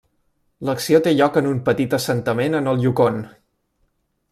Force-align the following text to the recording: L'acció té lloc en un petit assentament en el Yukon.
L'acció 0.69 1.01
té 1.07 1.13
lloc 1.17 1.37
en 1.41 1.51
un 1.51 1.59
petit 1.67 1.95
assentament 1.99 2.59
en 2.61 2.73
el 2.73 2.83
Yukon. 2.87 3.21